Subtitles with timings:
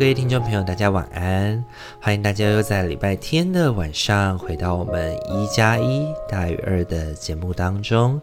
[0.00, 1.62] 各位听众朋友，大家晚安！
[2.00, 8.18] 欢迎大家又在礼拜天的晚上回到我们一加一大于二的节目当中。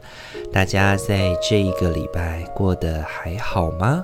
[0.52, 4.04] 大家在这一个礼拜过得还好吗？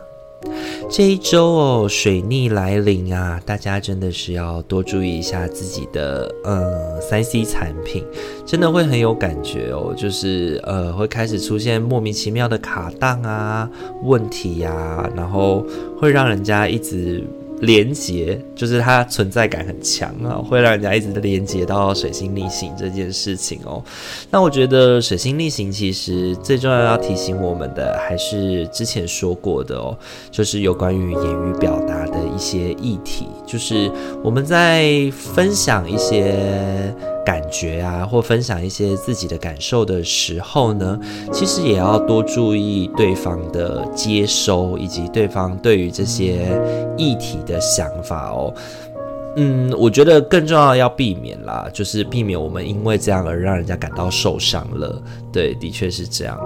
[0.88, 8.06] 这一周哦，水逆来临啊，大家真的是要多注意一下自己的嗯三 C 产品，
[8.46, 13.68] 真的会很有感觉哦，就是呃会开始出现莫名其妙的卡档啊、
[14.04, 15.66] 问题呀、然后
[16.00, 17.28] 会让人家一直。
[17.62, 23.82] 连接就是它存在感很强啊，会让人家一直连接到水星逆行这件事情哦。
[24.30, 29.98] 那我觉得水星逆行其实最重要要提醒我们的，还是之前说过的哦，
[30.30, 33.92] 就是有关于言语表达的一些议题，就是
[34.24, 36.94] 我们在分享一些。
[37.26, 41.00] 感觉啊，或分享一些自己的感受的时候呢，
[41.32, 46.62] 其实也要多注意对方的接收，以及对方对于这些
[46.98, 48.54] 议题的想法哦。
[49.38, 55.02] 嗯，我觉得更重要要避免啦，就是避免我们因为这样而让人家感到受伤了。
[55.32, 56.38] 对，的确是这样。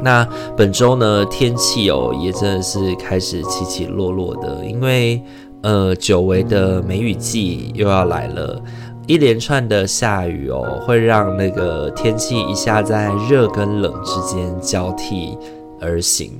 [0.00, 5.22] 那本周呢，天气哦，也真的是开始起起落落的，因为
[5.62, 8.60] 呃，久违的梅雨季又要来了。
[9.08, 15.36] 一连串的下雨哦，会让那个天气一下在热跟冷之间交替
[15.80, 16.30] 而行。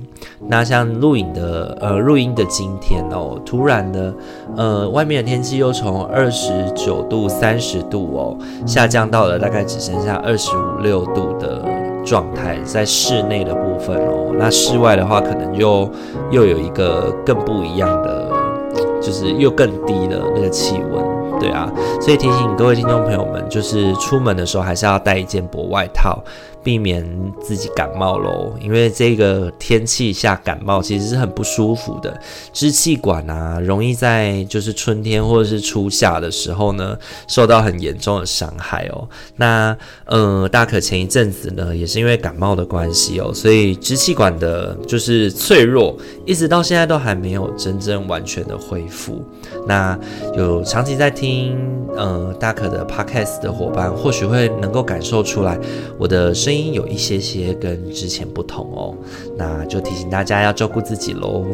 [0.47, 4.13] 那像录影的呃录音的今天哦，突然的
[4.55, 8.37] 呃外面的天气又从二十九度、三十度哦
[8.67, 11.65] 下降到了大概只剩下二十五六度的
[12.05, 15.89] 状态，在室内的部分哦，那室外的话可能就
[16.31, 18.31] 又有一个更不一样的，
[19.01, 21.08] 就是又更低的那个气温。
[21.39, 26.23] 对啊，所以提醒各位听众朋友们，就是出门的时候还是要带一件薄外套。
[26.61, 27.01] 避免
[27.41, 32.19] 自己感冒喽，因为这个天气下感冒其实是很不舒服的，
[32.51, 36.97] 支气管啊，容易在就是春天或者是初夏的时候呢，
[37.29, 39.07] 受到很严重的伤害哦。
[39.37, 39.75] 那
[40.05, 45.95] 呃，大可前一阵子呢，也是因为感冒的关系哦，所以支气管的就是脆弱，
[46.25, 49.23] 一直到现在都还没有真正完全的恢复。
[49.65, 49.97] 那
[50.35, 51.28] 有长期在听
[51.95, 55.57] 呃大可的 podcast 的伙伴，或许会能够感受出来
[55.97, 58.95] 我的声音有一些些跟之前不同哦，
[59.37, 61.45] 那就提醒大家要照顾自己喽。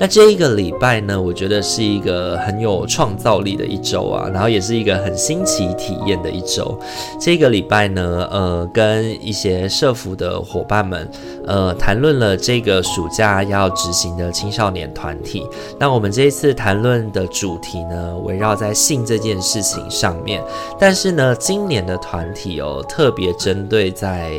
[0.00, 6.74] 那这一个礼拜呢，我觉得是一个很有创造力的一周啊，然后也是一个很新奇体验的一周。
[7.20, 11.06] 这个礼拜呢，呃，跟一些社服的伙伴们，
[11.46, 15.46] 呃，谈论了这个暑假要执行的青少年团体。
[15.78, 20.42] 那我们这一次谈论的主题呢，围绕在性这件事情上面，
[20.78, 24.32] 但是呢，今年的团体哦，特别针对在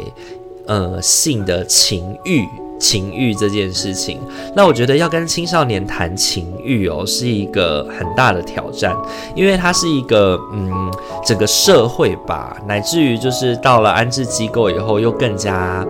[0.66, 2.48] 呃性的情欲。
[2.82, 4.20] 情欲这件事情，
[4.56, 8.96] 那我觉得要跟青少年谈情欲哦，是一个很大的挑战，
[9.36, 10.92] 因为它是一个嗯，
[11.24, 15.86] 整个社会吧，乃至于就是到了安置机构以后，又更加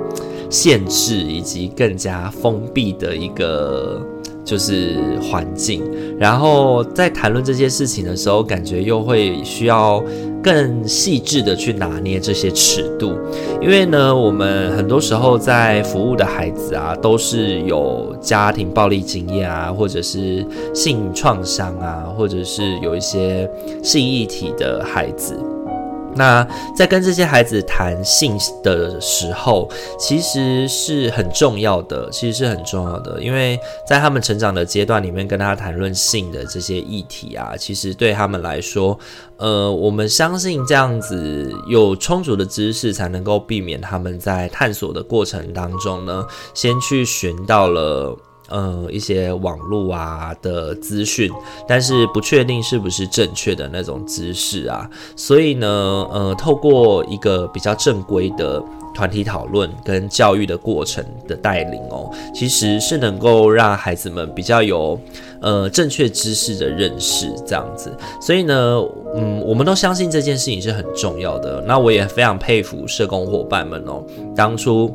[0.50, 4.02] 限制以及更加封闭的一个。
[4.52, 5.82] 就是环境，
[6.20, 10.04] 然后在谈论这些事情的时候，感觉又会需要
[10.44, 13.16] 更细致的去拿捏这些尺度，
[13.62, 23.50] 因为呢，我们很多时候在服务的孩子啊，都是有家庭暴力经验啊，或者是性创伤啊，或者是有一些
[23.82, 25.34] 性议题的孩子。
[26.16, 26.46] 那
[26.76, 38.98] 在跟这些孩子谈性的时候，其实是很重要的，其实是很重要的，因为在他们成长的阶段里面，跟他谈论性的这些议题啊，其实对他们来说，
[39.38, 48.18] 呃，我们相信这样子有充足的知识，才能够避免他们在探索的过程当中呢，先去寻到了。
[48.52, 51.32] 呃，一些网络啊的资讯，
[51.68, 55.68] 但是不确定是不是正确的那种知识啊，所以呢，
[56.12, 58.62] 呃，透过一个比较正规的
[58.94, 65.00] 团体讨论跟教育的过程的带领哦，其实是能够让孩子们比较有
[65.42, 67.90] 呃正确知识的认识这样子，
[68.20, 68.54] 所以呢，
[69.16, 71.64] 嗯，我们都相信这件事情是很重要的。
[71.66, 74.04] 那我也非常佩服社工伙伴们哦，
[74.36, 74.94] 当初。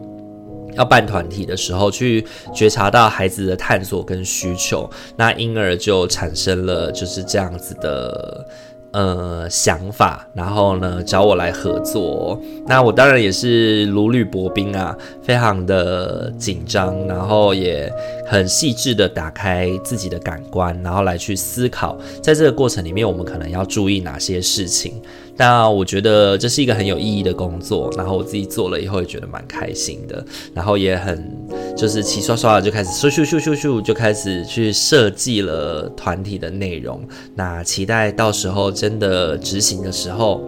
[0.76, 8.46] 要办团体的时候，去觉察到孩子的探索跟需求，那因而就产生了就是这样子的。
[8.92, 17.92] 呃，想法，然后呢，找我来合作，那我当然也是如履薄冰啊，非常的紧张，然后也
[18.26, 25.02] 很细致的打开自己的感官，然后来去思考，在这个过程里面，我们可能要注意哪些事情。
[25.36, 30.24] 那我觉得这是一个很有意义的工作，然后我自己做了以后也觉得蛮开心的，
[30.54, 31.30] 然后也很
[31.76, 37.02] 就是齐刷刷的就开始咻咻咻咻咻就开始去设计了团体的内容，
[37.34, 40.42] 那期待到时候真的执行的时候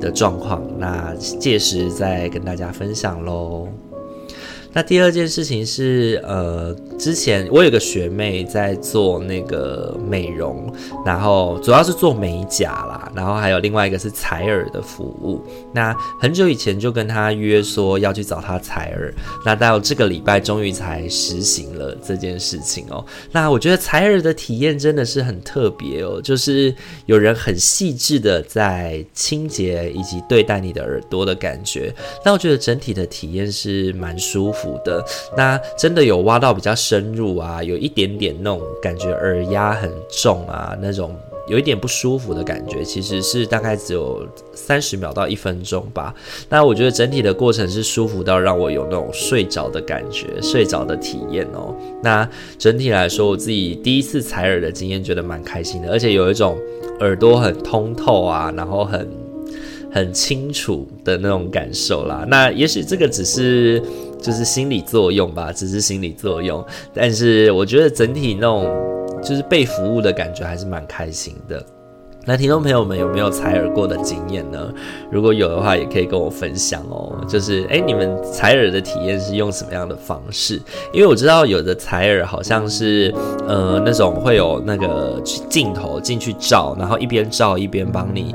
[0.00, 3.68] 的状况，那届时再跟大家分享喽。
[4.74, 10.70] 那第二件事情是，呃，之前我有个学妹在做那个美容，
[11.06, 15.40] 然后主要是做美甲啦，然后还有另外一个是采耳的服务。
[15.72, 23.04] 那很久以前就跟她约说要去找她采耳，那到这个礼拜终于才实行了这件事情哦。
[23.30, 26.74] 那我觉得采耳的体验真的是很特别哦，就是
[27.06, 31.94] 有人很细致的在清洁以及对待你的耳朵的感觉。
[32.24, 35.04] 那我觉得整体的体验是蛮舒服的。
[35.36, 41.14] 那真的有挖到比较深入啊，有一点点那种感觉耳压很重啊，那种
[41.46, 46.14] 有一点不舒服的感觉，其实是大概只有三十秒到一分钟吧。
[46.48, 51.74] 那我觉得整体的过程是舒服到让我有那种睡着的感觉，睡着的体验哦。
[52.02, 52.26] 那
[52.58, 56.56] 整体来说，我自己第一次采耳的经验觉得蛮开心的，而且有一种
[57.00, 59.06] 耳朵很通透啊，然后很
[59.94, 62.26] 很清楚的那种感受啦。
[62.28, 63.82] 那也许这个只是。
[64.24, 66.64] 就是心理作用吧，只是心理作用。
[66.94, 68.64] 但是我觉得整体那种
[69.22, 71.62] 就是被服务的感觉还是蛮开心的。
[72.24, 74.72] 那听众朋友们有没有采耳过的经验呢？
[75.12, 77.22] 如果有的话，也可以跟我分享哦。
[77.28, 80.58] 就是诶，你们采耳的体验是用什么样的方式？
[80.94, 83.14] 因为我知道有的采耳好像是
[83.46, 85.20] 呃那种会有那个
[85.50, 88.34] 镜头进去照，然后一边照一边帮你。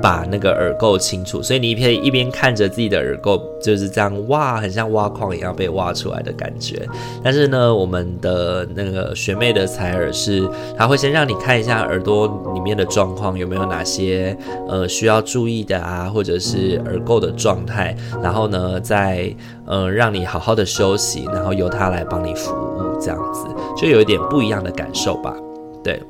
[0.00, 6.86] 把那个耳垢清除，所以你可以一边看着自己的耳垢就是这样哇，很像挖矿一样被挖出来的感觉。
[7.22, 14.36] 但是呢，我们的那个学妹的采耳是，她会先让你看一下耳朵里面的状况有没有哪些
[14.68, 19.34] 呃需要注意的啊，或者是耳垢的状态，然后呢再
[19.66, 23.46] 呃让你好好的休息，然后由她来帮你服务，这样子
[23.76, 25.34] 就有一点不一样的感受吧，
[25.82, 26.00] 对。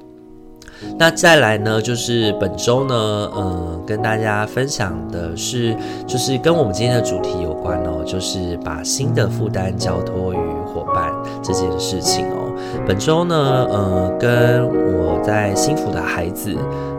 [0.98, 5.76] 那再来呢，就是本周呢，呃，跟大家分享的是，
[6.06, 10.36] 就是跟我们今天的主题有关哦，就是把新的负担交托于
[10.66, 11.12] 伙伴
[11.42, 12.52] 这件事情哦。
[12.86, 16.54] 本周呢，呃，跟我在心辅的孩子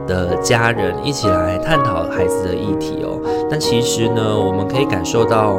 [0.07, 3.19] 的家人一起来探讨孩子的议题哦。
[3.49, 5.55] 但其实呢，我们可以感受到，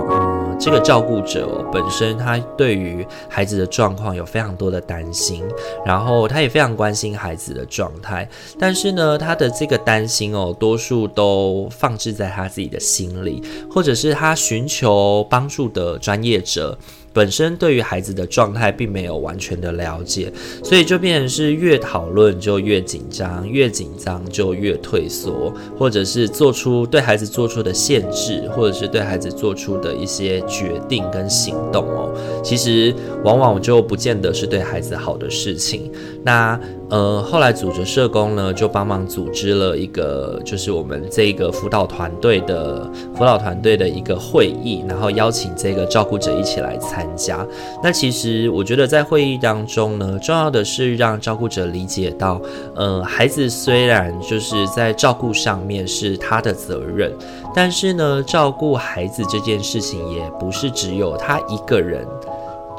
[0.58, 5.44] 这个照顾者，本身他对于孩子的状况有非常多的担心，
[5.86, 8.28] 然后他也非常关心孩子的状态，
[8.58, 16.76] 但是呢，他的这个担心哦，多数都放置在他自己的心里，或者是他寻求帮助的专业者。
[17.12, 20.32] 本身对于孩子的状态并没有完全的了解，
[20.62, 32.12] 所以就变成是越讨论就越紧张，越紧张就越退缩，或者是做出对孩子做出的限制，或者是对孩子做出的一些决定跟行动哦，
[32.42, 32.94] 其实
[33.24, 35.90] 往往就不见得是对孩子好的事情。
[36.22, 36.58] 那
[36.90, 47.46] 呃，后来组织社工呢，就帮忙组织了一个，就是我们这个辅导团队的辅导团队的一个会议，然后邀请这个照顾者一起来参加。
[47.82, 52.40] 那其实我觉得在会议当中呢，重要的是让照顾者理解到，
[52.74, 57.12] 呃，孩子虽然就是在照顾上面是他的责任，
[57.54, 62.06] 但是呢，照顾孩子这件事情也不是只有他一个人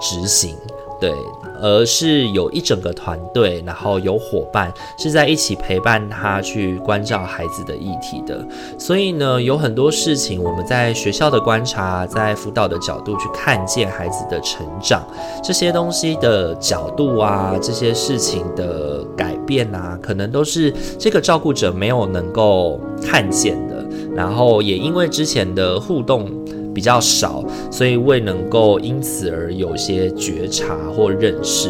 [0.01, 0.55] 执行，
[0.99, 1.13] 对。
[1.61, 8.41] 而是有一整个团队，然后有伙伴是在一起陪伴他去关照孩子的议题的。
[8.77, 15.05] 所以呢，有很多事情我们在学校的观察，在辅导的角度去看见孩子的成长，
[15.43, 23.85] 这些东西的角度啊，这些事情的改变啊，可能都是这个照顾者没有能够看见的。
[24.15, 26.31] 然后也因为之前的互动。
[26.79, 31.69] 比较少，所以未能够因此而有些觉察或认识。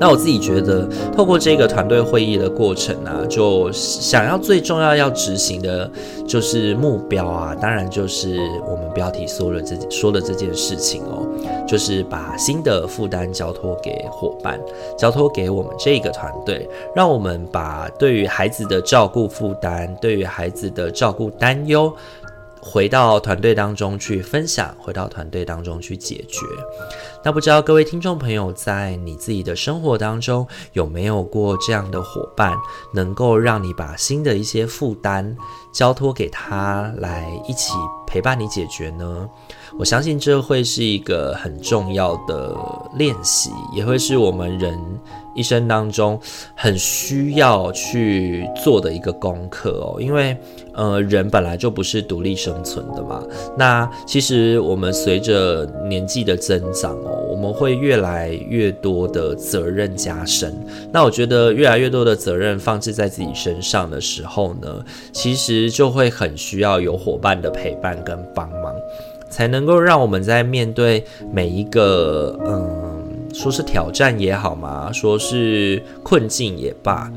[0.00, 0.84] 那我自己觉得，
[1.16, 5.88] 透过这个团队会议的过程啊，就想要最重要要执行的，
[6.26, 8.36] 就是目标啊，当然就是
[8.68, 11.24] 我们标题说了这说的这件事情哦，
[11.68, 14.60] 就是把新的负担交托给伙伴，
[14.98, 21.90] 交托给我们这个团队，让我们把对于孩子的照顾负担，对于孩子的照顾担忧。
[22.68, 26.44] 回到团队当中去分享，回到团队当中去解决。
[27.24, 32.52] 那不知道各位听众朋友，在你自己的生活当中有没有过这样的伙伴，
[32.92, 35.36] 能够让你把新的一些负担
[35.72, 37.72] 交托给他，来一起
[38.06, 39.28] 陪伴你解决呢？
[39.78, 42.56] 我相信这会是一个很重要的
[42.94, 44.78] 练习，也会是我们人
[45.34, 46.18] 一生当中
[46.54, 50.00] 很需要去做的一个功课哦。
[50.00, 50.34] 因为，
[50.72, 53.22] 呃，人本来就不是独立生存的嘛。
[53.58, 60.54] 那其实我们随着年纪的增长哦，我们会越来越多的责任加深。
[60.90, 64.82] 那我觉得越来越多的责任放置在自己身上的时候呢，
[65.12, 68.74] 其实就会很需要有伙伴的陪伴跟帮忙。
[69.28, 77.10] 才能够让我们在面对每一个，嗯，说是挑战也好嘛，说是困境也罢，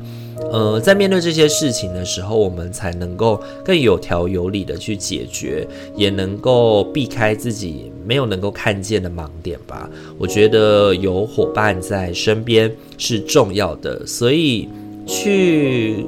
[0.50, 9.88] 呃，在面对这些事情的时候，我们才能够更有条有理的去解决，也能够避开自己没有能够看见的盲点吧。
[10.18, 14.68] 我觉得有伙伴在身边是重要的，所以
[15.06, 16.04] 去。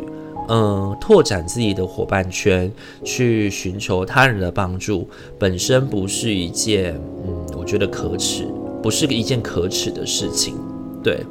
[0.49, 2.71] 嗯，拓展自己的伙伴圈，
[3.05, 5.09] 去寻求他人的帮助，
[5.39, 6.95] 本身不是一件，
[7.27, 8.47] 嗯，我觉得可耻，
[8.83, 10.57] 不是一件可耻的事情。
[11.03, 11.25] 对，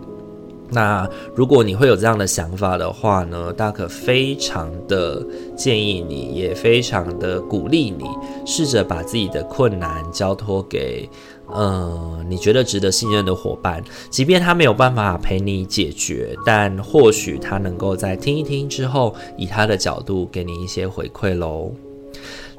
[0.70, 5.26] 那如果你会有这样的想法的话呢，大可非常的
[5.56, 8.06] 建议你，也非常的鼓励你，
[8.46, 11.08] 试着把自己的困难交托给。
[11.54, 21.72] 嗯，你觉得值得信任的伙伴，即便他没有办法陪你解决，但或许他能够在听一听之后，以他的角度给你一些回馈喽。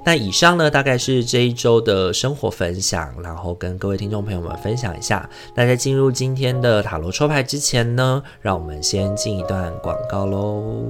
[0.04, 5.30] 那以上呢，大概是这一周的生活分享，然后跟各位听众朋友们分享一下。
[5.54, 10.84] 那在进入今天的塔罗抽牌之前呢，让我们先进一段广告喽。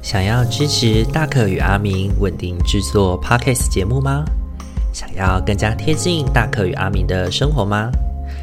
[0.00, 4.24] 想要支持大可与阿明稳定制作 Podcast 节目吗？
[4.94, 7.90] 想要更加贴近大可与阿明的生活吗？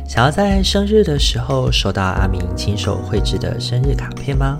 [0.06, 4.60] 想要在生日的时候收到阿明亲手绘制的生日卡片吗？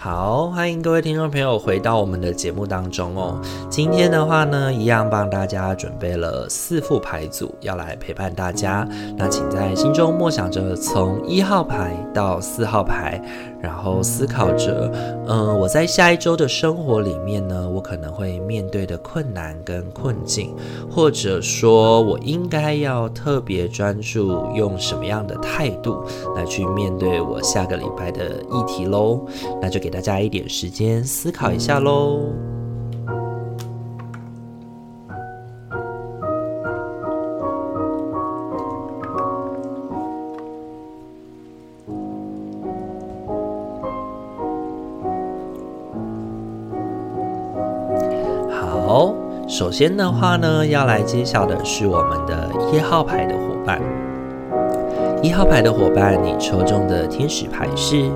[0.00, 3.36] 好，欢迎各位听众朋友回到我们的节目当中哦。
[3.68, 8.88] 今天的话呢，一样帮大家准备了四副牌组，要来陪伴大家。
[9.16, 13.20] 那请在心中默想着，从一号牌到四号牌，
[13.62, 14.92] 然后思考着，
[15.26, 20.54] 嗯、我在下一周的生活里面呢，我可能会面对的困难跟困境，
[20.90, 26.04] 或者说我应该要特别专注，用什么样的态度
[26.36, 29.26] 来去面对我下个礼拜的议题喽。
[29.62, 29.78] 那就。
[29.78, 32.57] 给大家一点时间思考一下喽。
[49.58, 53.82] 首先的话呢，要来揭晓的是我们的一号牌的伙伴。
[55.20, 58.08] 一号牌的伙伴，你抽中的天使牌是。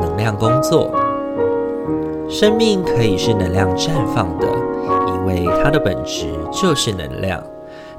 [0.00, 0.90] 能量工作，
[2.28, 4.48] 生命可以是能量绽放的，
[5.06, 7.40] 因为它的本质就是能量。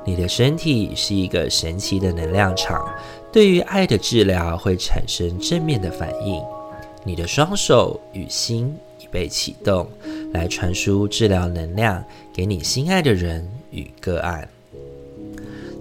[0.04, 2.86] 你的身体是一个神奇的能量场，
[3.32, 6.44] 对于爱的治疗会产生正面的反应。
[7.06, 9.88] 你的双手与心已被启动，
[10.34, 12.04] 来传输治疗能量
[12.34, 14.48] 给你心爱的人与个案。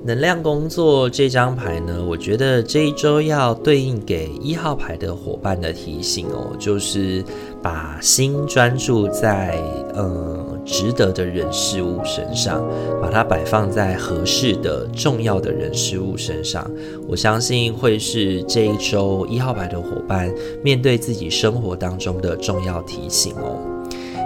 [0.07, 7.25] 能量工作这张牌呢，我觉得这一周要对应给一号牌的伙伴的提醒哦，就是
[7.63, 9.59] 把心专注在
[9.97, 12.63] 嗯值得的人事物身上，
[13.01, 16.71] 把它摆放在合适的重要的人事物身上。
[17.09, 20.31] 我相信会是这一周一号牌的伙伴
[20.63, 23.74] 面对自己生活当中的重要提醒哦。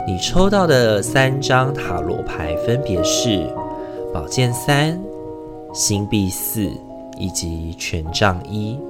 [0.09, 3.47] 你抽到的三张塔罗牌分别是
[4.11, 4.99] 宝剑三。
[5.75, 6.67] 星币四
[7.19, 8.81] 以及权杖一，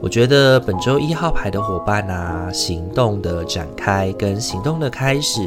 [0.00, 5.42] 我觉得本周一号牌的伙伴啊，行动的展开跟行动的开始，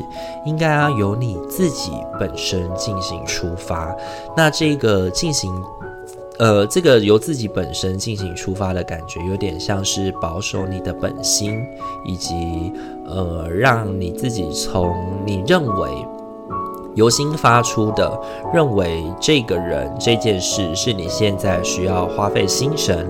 [0.46, 3.96] 应该要由你自己本身进行出发。
[4.38, 5.52] 那这个进行，
[6.40, 11.64] 呃，这个由自己本身进行出发的感觉，有点像是保守你的本心，
[12.06, 12.74] 以及
[13.06, 14.94] 呃，让你自己从
[15.26, 16.08] 你认为。
[16.96, 18.20] 由心发出的，
[18.54, 23.10] 认为这个人这件事是你现在需要花费心神，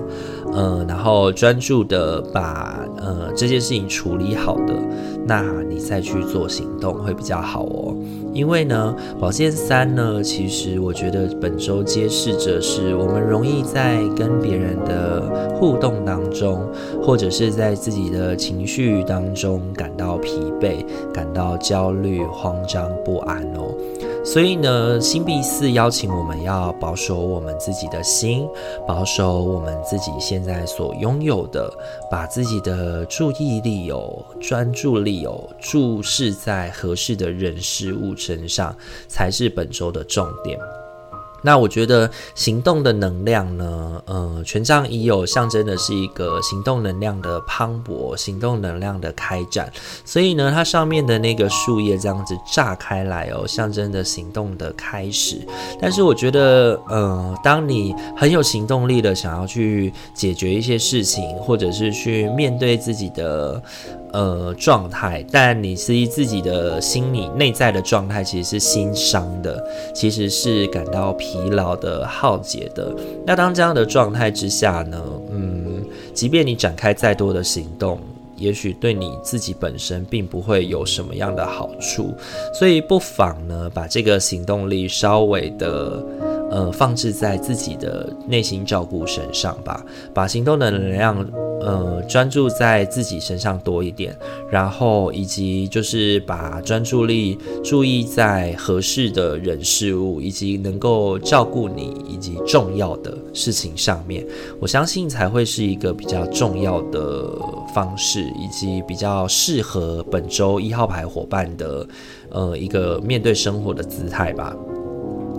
[0.53, 4.73] 呃，然后专注的把呃这件事情处理好的，
[5.25, 7.95] 那你再去做行动会比较好哦。
[8.33, 16.67] 因为呢，宝剑三呢，其实我觉得本周揭示着是我们容易在跟别人的互动当中，
[17.01, 20.83] 或者是在自己的情绪当中感到疲惫、
[21.13, 23.73] 感到焦虑、慌张不安哦。
[24.25, 28.47] 所以呢，星币四邀请我们要保守我们自己的心，
[28.87, 31.71] 保守我们自己现在所拥有的，
[32.09, 38.75] 把自己的注意力有专注力有注视在合适的人事物身上，
[39.07, 40.57] 才是本周的重点。
[41.43, 49.71] 那我觉得行动的能量呢，呃，权杖已有象征的是一个行动能量的磅礴，行动能量的开展。
[50.05, 55.45] 所以呢，它上面的那个树叶这样子炸开来哦，象征的行动的开始。
[55.81, 63.61] 但是我觉得，呃，当你很有行动力的想要去解决一些事情，或者是去面对自己的。
[64.13, 69.61] 呃，状态，但你是自己的心理内在的状态，其实是心伤的，
[69.93, 72.95] 其实是感到疲劳的、耗竭的。
[73.25, 75.01] 那当这样的状态之下呢，
[75.31, 77.99] 嗯，即便你展开再多的行动，
[78.37, 82.13] 也许对你自己本身并不会有什么样的好处。
[82.53, 86.05] 所以不妨呢，把这个行动力稍微的。
[86.51, 89.83] 呃，放置在自己的内心照顾身上吧，
[90.13, 91.25] 把行动的能量，
[91.61, 94.15] 呃，专注在自己身上多一点，
[94.51, 104.23] 然后以及就是把专注力注意在合适的人事物，以及能够照顾你以及重要的事情上面，
[104.59, 107.27] 我相信才会是一个比较重要的
[107.73, 111.87] 方式，以及比较适合本周一号牌伙伴的，
[112.29, 114.55] 呃，一个面对生活的姿态吧。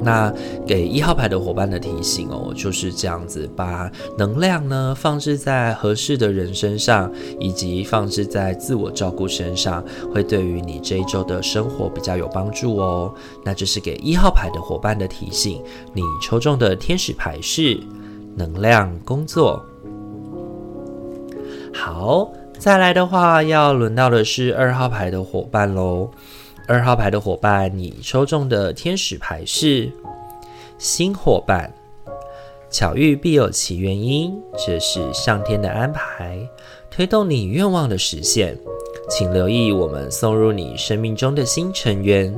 [0.04, 0.32] 那
[0.66, 9.82] 给一号牌的伙伴的提醒哦，就是这样子，把能量呢放置在合适的人身上，以及放置在自我照顾身上，
[10.12, 13.14] 会对于你这一周的生活比较有帮助哦。
[13.42, 15.62] 那这是给一号牌的伙伴的提醒。
[15.94, 17.80] 你抽中的天使牌是
[18.36, 19.64] 能量工作。
[21.72, 26.10] 好，再来的话，要轮到的是二号牌的伙伴喽。
[26.66, 29.90] 二号牌的伙伴，你抽中的天使牌是
[30.84, 31.72] 新伙伴。
[32.70, 36.38] 巧遇必有其原因，这是上天的安排，
[36.90, 38.54] 推动你愿望的实现。
[39.08, 42.36] 请留意我们送入你生命中的新成员，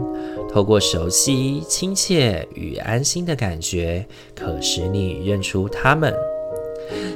[0.49, 6.15] 透过熟悉、亲切与安心的感觉，可使你认出他们。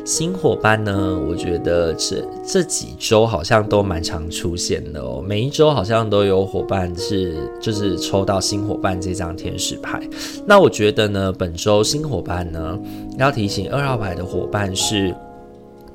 [0.05, 5.23] 新伙伴呢，我觉得这这几周好像都蛮常出现的哦。
[5.25, 10.01] 每一周好像都有伙伴是就是抽到新伙伴这张天使牌。
[10.47, 12.79] 那我觉得呢，本周新伙伴呢，
[13.19, 15.15] 要提醒二号牌的伙伴是，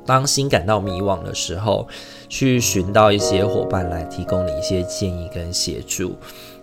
[0.06, 1.88] 当心感到迷惘的时候，
[2.30, 6.14] 去寻到一些伙伴来提供你一些建议跟协助。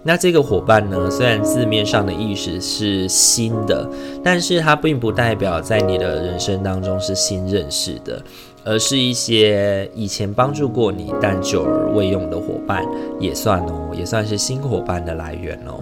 [0.05, 3.89] 那这个伙伴呢，虽然字面上的意思是新的，
[4.23, 8.21] 但是它并不代表在你的人生当中是新认识的，
[8.65, 12.85] 而是一些以前帮助过你但久而未用的伙伴
[13.21, 15.79] 也算哦，也算是新伙伴的来源哦。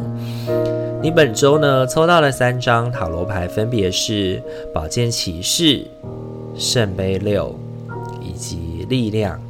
[1.02, 4.42] 你本周呢，抽到了三张塔罗牌，分别是
[4.74, 5.86] 宝剑骑士、
[6.54, 7.58] 圣杯六
[8.22, 9.40] 以及力量。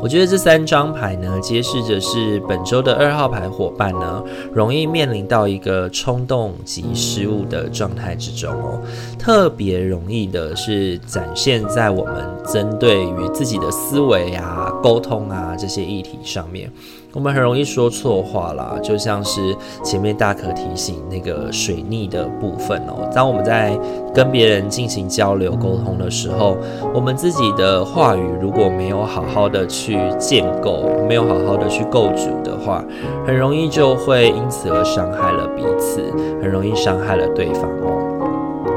[0.00, 8.80] 我觉得这三张牌呢，揭示着是本周的二号牌伙伴呢，容易面临到一个冲动及失误的状态之中哦。
[9.18, 16.70] 特别容易的是展现在我们针对于自己的思维啊、沟通啊这些议题上面。
[17.16, 23.10] 我们很容易说错话啦，就像是前面大可提醒那个水逆的部分哦。
[23.14, 23.74] 当我们在
[24.12, 26.58] 跟别人进行交流沟通的时候，
[26.92, 32.84] 我们自己的话语如果没有好好的去建构，没有好好的去构筑的话，
[33.26, 36.02] 很容易就会因此而伤害了彼此，
[36.42, 37.95] 很容易伤害了对方哦。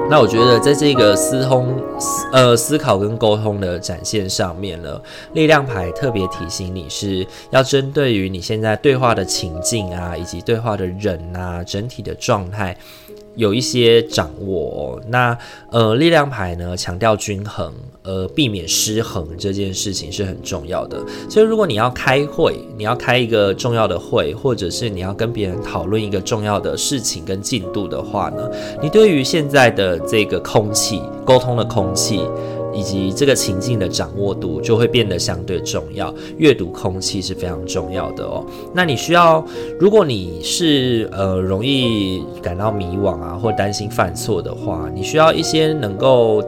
[0.09, 1.79] 那我觉得，在这个思通、
[2.33, 4.99] 呃思考跟沟通的展现上面呢，
[5.33, 12.75] 力量牌特别提醒你是要针对于你现在对话的情境啊，以及对话的人啊，整体的状态。
[13.39, 15.35] 有一些掌握，那
[15.71, 17.73] 呃，力量牌呢，强调均衡，
[18.03, 21.01] 呃，避免失衡这件事情是很重要的。
[21.29, 32.21] 所以如果你要开会，你要开一个重要的会，或者是你要跟别人讨论一个重要的事情跟进度的话呢，你对于现在的这个空气沟通的空气。
[32.79, 36.13] 以及这个情境的掌握度就会变得相对重要。
[36.37, 38.45] 阅读空气是非常重要的哦。
[38.73, 39.43] 那你需要，
[39.77, 46.41] 如果你是呃容易感到迷惘啊，或担心犯错的话，你需要一些能够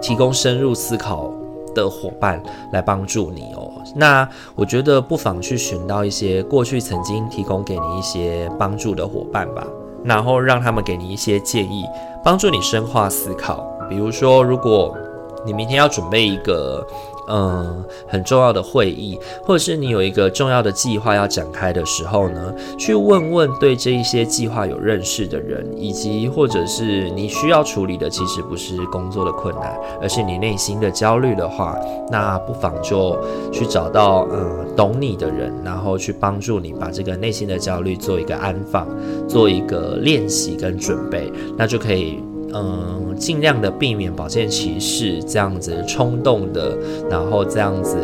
[0.00, 1.30] 提供深入思考
[1.74, 3.70] 的伙伴来帮助你哦。
[3.94, 9.66] 那我觉得不妨去寻到一些过去曾经提供给你一些帮助的伙伴吧，
[10.02, 11.84] 然后让他们给你一些建议，
[12.24, 13.62] 帮助你深化思考。
[13.88, 14.96] 比如说，如果
[15.44, 16.86] 你明天要准备一个。
[17.28, 31.76] 嗯，很重要的会议，或者是你有一个重要的计划要展开的时候呢，去问问对这一些计划有认识的人，以及或者是你需要处理的其实不是工作的困难，而是你内心的焦虑的话，
[32.12, 33.18] 那不妨就
[33.52, 38.86] 去找到嗯懂你的人，然后去帮助你把这个内心的焦虑做一个安放，
[39.26, 42.22] 做一个练习跟准备，那就可以。
[42.64, 46.76] 嗯，尽量的避免保健歧视这样子冲动的，
[47.10, 47.98] 然后这样子，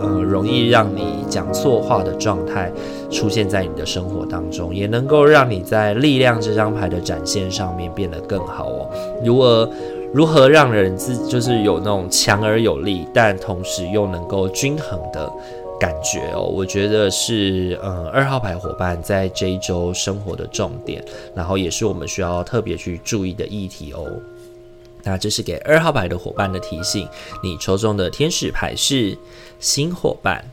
[0.00, 2.70] 嗯，容易让你讲错话的状态
[3.10, 8.88] 出现在你的生活当中，也能够让你在力量这张牌的展现上面变得更好哦。
[9.24, 9.68] 如何
[10.12, 15.30] 如何让人自就是有那种强而有力，但同时又能够均衡的。
[15.78, 24.04] 感觉哦，我觉得是嗯，二号牌伙伴在这一周生活的重点，然后也是我们需要特别去注意的议题哦。
[25.04, 27.08] 那这是给二号牌的伙伴的提醒。
[27.42, 29.16] 你抽中的天使牌是
[29.60, 30.44] 新伙伴。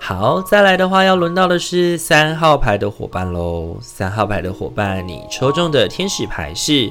[0.00, 3.76] 好，再来的话要轮到的是三号牌的伙伴喽。
[3.80, 6.90] 三号牌的伙伴，你抽中的天使牌是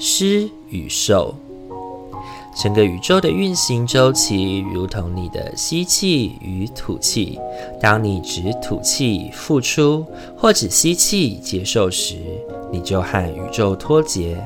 [0.00, 1.34] 狮与兽。
[2.54, 7.38] 整个宇宙的运行周期如同你的吸气与吐气。
[7.80, 12.16] 当你只吐气付出，或只吸气接受时，
[12.70, 14.36] 你就和宇宙脱节。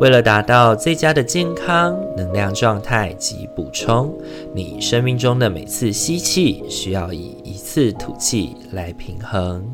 [0.00, 4.12] 为了达到最佳的健康能量状态及补充，
[4.52, 9.64] 你生命中的每次吸气需要以一次吐气来平衡。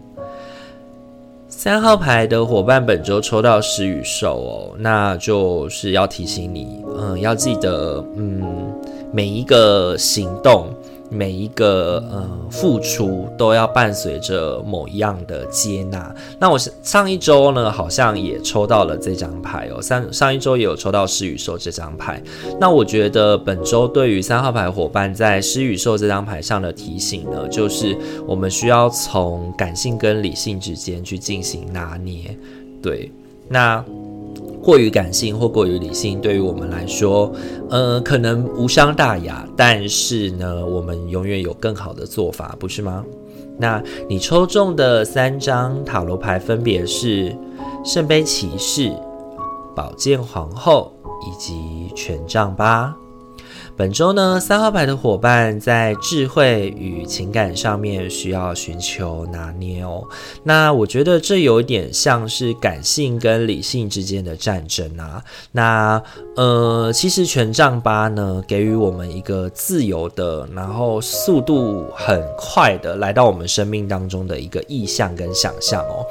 [1.63, 8.43] 三号牌的伙伴本周抽到食与兽哦，那就是要提醒你，嗯，要记得，嗯，
[9.13, 10.69] 每一个行动。
[11.11, 16.15] 每一个呃付出都要伴随着某一样的接纳。
[16.39, 19.83] 那我上一周呢，好像也抽到了这张牌哦。
[19.83, 22.23] 上上一周也有抽到狮与兽这张牌。
[22.61, 27.97] 那我觉得本周对于三号牌伙伴在狮与兽这张牌上的提醒呢，就是
[28.27, 32.37] 我们需要从感性跟理性之间去进行拿捏。
[32.81, 33.13] 对，
[33.49, 33.85] 那。
[34.63, 37.33] 过于感性或过于理性，对于我们来说，
[37.69, 39.47] 呃，可能无伤大雅。
[39.57, 43.05] 但是呢，我们永远有更好的做法，不是吗？
[43.59, 47.37] 那你抽中的三张塔罗牌分别是
[47.85, 48.91] 圣杯骑士、
[49.75, 50.93] 宝剑皇后
[51.27, 52.97] 以及权杖八。
[53.81, 60.07] 本周呢，三号牌的伙伴在智慧与情感上面需要寻求拿捏哦。
[60.45, 65.25] 那我觉得这有点像是感性跟理性之间的战争啊。
[65.53, 66.03] 那
[66.37, 76.05] 呃，其实权杖八呢，给予我们一个自由的，然后速度很快的来到我们生命当中的一个意象跟想象哦。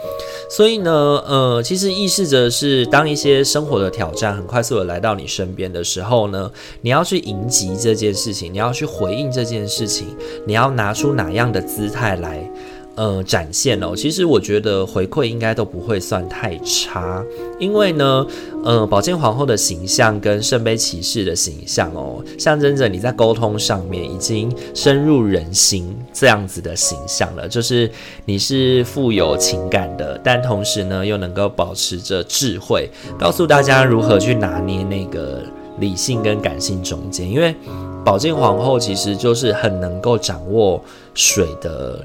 [0.49, 6.51] 所以呢，呃，其实意示着是当一些生活的挑战很快速的来到你身边的时候呢，
[6.81, 10.07] 你要去迎接击这件事情，你要去回应这件事情，
[10.47, 12.49] 你要拿出哪样的姿态来，
[12.95, 13.93] 呃，展现哦。
[13.93, 17.21] 其实我觉得回馈应该都不会算太差，
[17.59, 18.25] 因为呢，
[18.63, 27.91] 呃，宝剑皇后的形象跟圣杯骑士的形象哦，象征着你在沟通上面已经深入人心这样子的形象了，就是
[28.25, 35.43] 你是富有情感的，但同时呢，又能够保持着智慧，告诉大家如何去拿捏那个。
[35.79, 37.55] 理性跟感性中间，因为
[38.03, 40.81] 宝剑皇后其实就是很能够掌握
[41.13, 41.99] 水的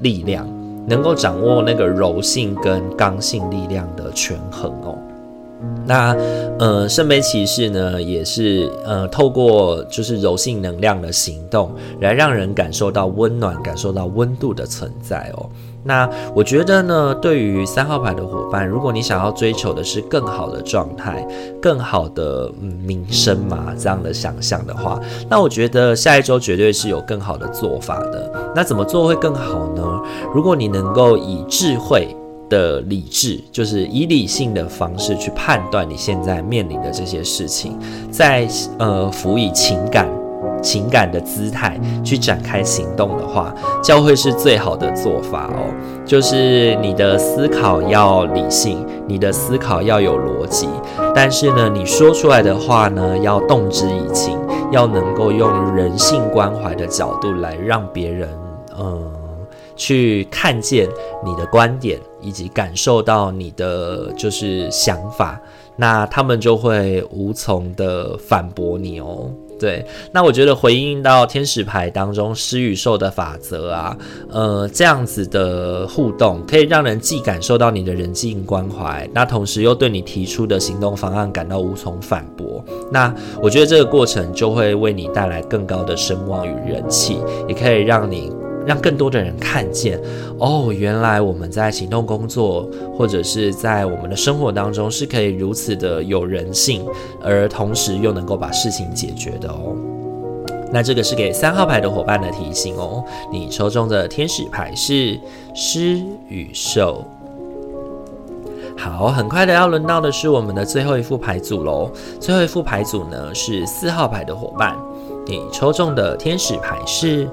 [0.00, 0.46] 力量，
[0.86, 4.98] 能够掌握那个柔性跟刚性力量的权衡哦。
[5.86, 6.16] 那
[6.58, 15.48] 呃，圣杯骑士呢，也是呃，透过就是柔性能量的行动，来让人感受到温暖，感受到温度的存在哦。
[15.82, 21.26] 那我觉得呢，对于三号牌的伙伴，如果你想要追求的是更好的状态、
[21.60, 28.30] 更好的嗯名声嘛，这样的想象的话，那我觉得下一周绝对是有更好的做法的。
[28.54, 29.82] 那怎么做会更好呢？
[30.34, 32.14] 如果你能够以智慧
[32.50, 37.78] 的理智，就是以理性的方式去判断你现在面临的这些事情，
[38.10, 38.46] 再
[38.78, 40.06] 呃辅以情感。
[40.62, 45.72] 情感的姿态去展开行动的话，教会是最好的做法哦。
[46.04, 50.68] 就是你的思考要理性，你的思考要有逻辑，
[51.14, 54.38] 但是呢，你说出来的话呢，要动之以情，
[54.70, 58.28] 要能够用人性关怀的角度来让别人，
[58.78, 59.10] 嗯，
[59.76, 60.86] 去看见
[61.24, 65.40] 你的观点，以及感受到你的就是想法，
[65.76, 69.30] 那他们就会无从的反驳你哦。
[69.58, 73.94] 对，那我觉得回应到天使牌当中施与受的法则啊，
[74.30, 82.64] 呃，这样子的互动可以让人既感受到你的人际关怀，那同时又对你提出的行动方案感到无从反驳。
[82.90, 88.32] 那我觉得这个过程就会为你带来更高的声望与人气，也可以让你。
[88.66, 89.98] 让更多的人看见，
[90.38, 96.86] 哦，原来我们在行动工作，或者是在我们的生活当中，是可以如此的有人性，
[97.22, 99.74] 而同时又能够把事情解决的哦。
[100.72, 103.02] 那这个是给三号牌的伙伴的提醒哦。
[103.32, 105.18] 你抽中的天使牌是
[105.54, 107.04] 狮与兽。
[108.76, 111.90] 好，很快的要轮到的是我们的最后一副牌组喽。
[112.20, 114.76] 最后一副牌组呢是四号牌的伙伴，
[115.26, 117.28] 你抽中的天使牌是。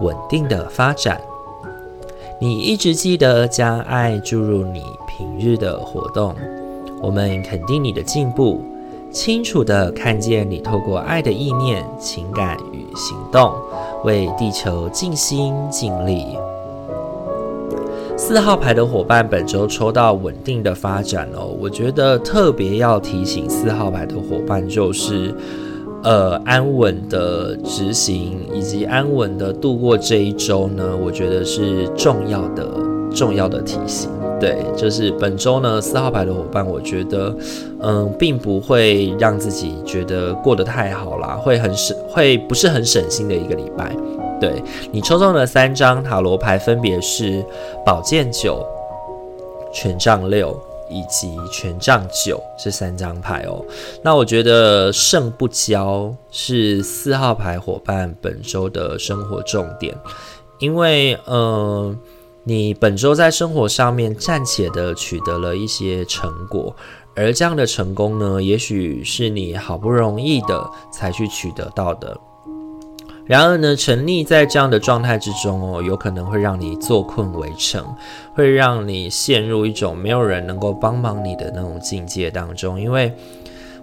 [0.00, 1.20] 稳定的发展，
[2.40, 6.34] 你一直记得将爱注入你平日的活动。
[7.02, 8.60] 我们肯定你的进步，
[9.10, 13.52] 清楚地看见你透过爱的意念、情感与行动，
[14.04, 16.24] 为地球尽心尽力。
[18.16, 21.46] 四号牌的伙伴，本周抽到稳定的发展哦。
[21.60, 25.34] 我觉得特别要提醒四号牌的伙伴就是。
[26.04, 32.66] 呃，安稳的执行以及安稳的度过这一周呢，我觉得是重要的、
[33.12, 34.08] 重要的提醒。
[34.40, 37.34] 对，就是本周呢，四号牌的伙伴，我觉得，
[37.80, 43.92] 嗯，并不会让自己觉得过得太好啦，会很省，会不是很省心的一个礼拜。
[44.40, 47.44] 对，你抽中的三张塔罗牌，分别是
[47.84, 48.64] 宝剑九、
[49.72, 50.56] 权杖六。
[50.90, 53.64] 以及权杖九这三张牌哦，
[54.02, 59.96] 那我觉得胜不骄是四号牌伙伴本周的生活重点，
[60.58, 61.94] 因为呃，
[62.44, 66.74] 你本周在生活上面暂且的取得了一些成果，
[67.14, 72.18] 而这样的成功呢，也许是你好不容易的才去取得到的。
[73.28, 77.84] 然而呢，沉溺在这样的状态之中哦，有可能会让你坐困围城，
[78.34, 83.12] 会让你陷入一种没有人能够帮忙你的那种境界当中，因为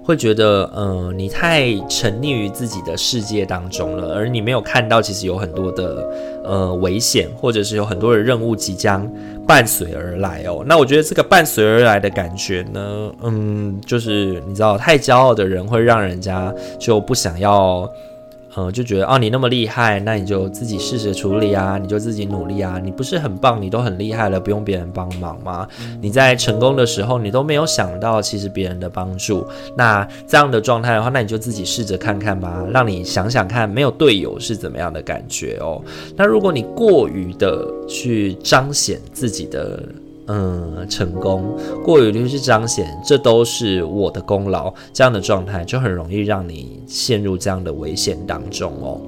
[0.03, 6.09] 会觉得，嗯、呃，你太沉溺于自己的世界当中了，而你没有看到其实有很多的
[6.43, 9.07] 呃危险，或者是有很多的任务即将
[9.47, 10.63] 伴随而来哦。
[10.65, 17.87] 那我觉得这个伴随而来的感觉呢，嗯，就是你知道，太骄傲的人会让人家就不想要。
[18.57, 22.79] 嗯，就觉得哦，你那么厉害，那你就自己试着处理啊，你就自己努力啊。
[22.81, 25.67] 你不是很棒，你都很厉害了，不用别人帮忙吗？
[26.01, 29.45] 你在成功的时候，你都没有想到其实别人的帮助。
[29.75, 35.81] 那这样的状态的话，那你就自己试着看看吧，让你想想看，没有队友是怎么样的感觉哦。
[36.15, 39.83] 那如果你过于的去彰显自己的。
[40.27, 48.99] 嗯，成功过于律是彰显，这都是我的功劳，这样的状态就很容易让你陷入这样的危险当中哦。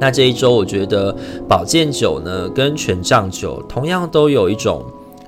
[0.00, 1.16] 那这一周，我觉得
[1.48, 4.84] 宝剑九呢，跟权杖九同样都有一种。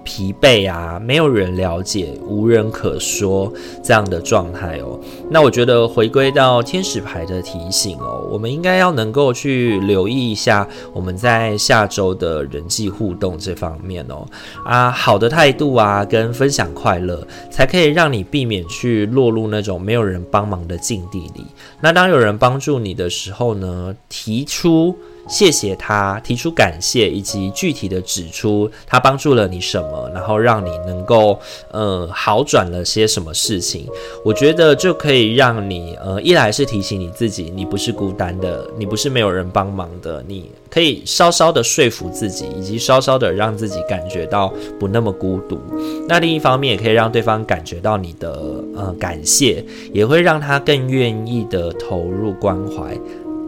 [0.08, 3.52] 疲惫啊，没有人了解，无人可说
[3.84, 4.98] 这样的状态哦。
[5.28, 14.26] 那我觉得回归到天使牌的提醒哦，我们应该要能够去留意一下我们在下周的人际互动这方面哦。
[14.64, 21.44] 啊，好的态度啊，跟分享快乐，才可以让你避免去落入那种没有人帮忙的境地里。
[21.82, 24.96] 那当有人帮助你的时候呢，提出。
[25.28, 31.38] 谢谢他提出感谢，以及具体的指出他帮助了你什么，然后让你能够
[31.70, 33.86] 呃好转了些什么事情。
[34.24, 45.60] 我觉得就可以让你呃一来是提醒你自己，你不是孤单的，你不是没有人帮忙的，你可以稍稍的说服自己，以及稍稍的让自己感觉到不那么孤独。
[46.08, 48.32] 那另一方面也可以让对方感觉到你的
[48.74, 52.98] 呃感谢，也会让他更愿意的投入关怀。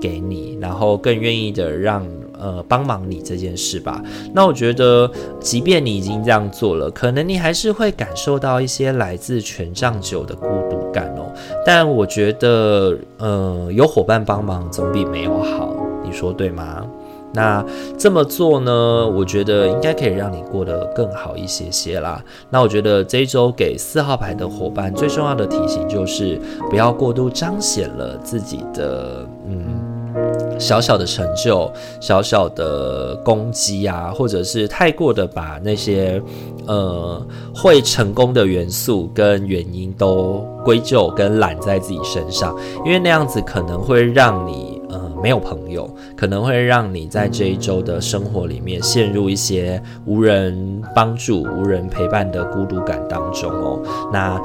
[0.01, 2.07] 给你，然后更愿意的让
[2.39, 4.03] 呃帮忙你这件事吧。
[4.33, 11.33] 那我觉得，即便你已经这样做了，可能你还是会感受到一些来自权杖九的孤独感哦。
[11.67, 16.87] 但我觉得，呃，有伙伴帮忙总比没有好，你说对吗？
[17.33, 17.65] 那
[17.97, 22.21] 这么做呢，我觉得应该可以让你过得更好一些些啦。
[22.51, 29.80] 那我觉得这一周给四号牌的伙伴最重要的提醒就是，不要过度彰显了自己的嗯。
[30.61, 31.69] 小小的成就、
[32.01, 36.23] 小小的攻击啊，或者是太过的把那些
[36.67, 53.83] 呃会成功的元素跟原因都归咎跟揽在自己身上，因为那样子可能会让你呃没有朋友，可能会让你在这一周的生活里面陷入一些无人帮助、无人陪伴的孤独感当中哦。
[54.13, 54.41] 那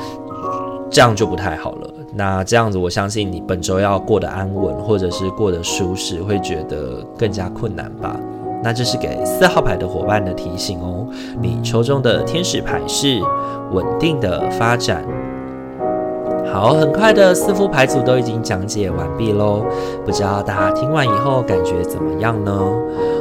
[0.89, 1.94] 这样就不太好了。
[2.17, 8.17] 那这样子，我相信你本周要过得安稳，或者是过得舒适，会觉得更加困难吧？
[8.63, 11.05] 那这是给四号牌的伙伴的提醒哦。
[11.41, 13.21] 你抽中的天使牌是
[13.73, 15.05] 稳定的发展。
[16.53, 19.65] 好，很快的四副牌组都已经讲解完毕喽。
[20.05, 22.65] 不知道大家听完以后感觉怎么样呢？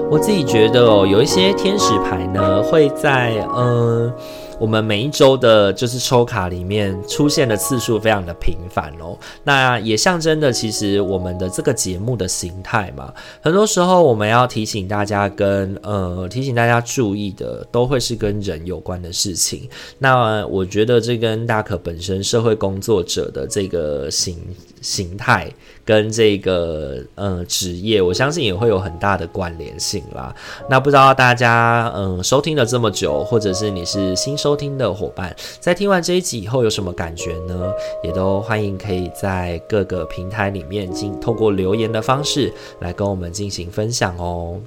[0.09, 4.04] 我自己觉得哦，有一些天使牌呢，会在嗯。
[4.07, 4.12] 呃
[4.60, 9.18] 我们每一周的，就是抽卡里面出现的次数非常的频繁哦。
[9.42, 13.12] 那也象征着其实我们的这个节目的形态嘛。
[13.42, 19.68] 很多时候我们要提醒大家跟呃提醒大家注意的，都会是跟人有关的事情。
[19.98, 24.38] 那我觉得这跟大可本身社会工作者的这个形
[24.80, 25.52] 形态
[25.85, 30.35] 跟这个呃职业，我相信也会有很大的关联性啦。
[30.68, 37.73] 那不知道大家嗯、收听了这么久，或者是你是新收听的伙伴，在听完这一集以后有什么感觉呢？
[38.03, 44.59] 也都欢迎可以在各个平台里面进通过留言的方式来跟我们进行分享哦。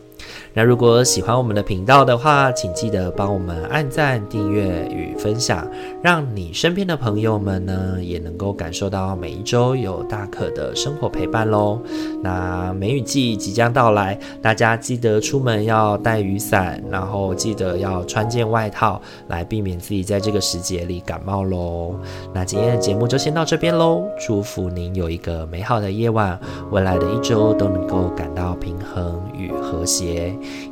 [0.54, 5.68] 那如果喜欢我们的频道的话，请记得帮我们按赞、订阅与分享，
[6.02, 11.80] 让你身边的朋友们呢也能够感受到每一周有大可的生活陪伴喽。
[12.24, 21.96] 那梅雨季即将到来，大家记得出门要带雨伞，然后记得要穿件外套，来避免自己在这个时节里感冒喽。
[22.34, 26.40] 那今天的节目就先到这边喽，祝福您有一个美好的夜晚，
[26.72, 30.17] 未来的一周都能够感到平衡与和谐。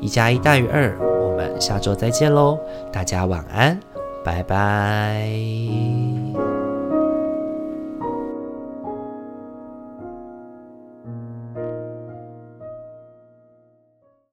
[0.01, 2.59] 一加一大于二，我们下周再见喽！
[2.91, 3.79] 大家晚安，
[4.23, 6.24] 拜拜。